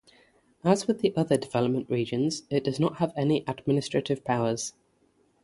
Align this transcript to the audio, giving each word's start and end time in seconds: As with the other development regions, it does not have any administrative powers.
As 0.63 0.87
with 0.87 1.01
the 1.01 1.15
other 1.15 1.37
development 1.37 1.87
regions, 1.87 2.41
it 2.49 2.63
does 2.63 2.79
not 2.79 2.95
have 2.97 3.13
any 3.15 3.43
administrative 3.47 4.25
powers. 4.25 4.73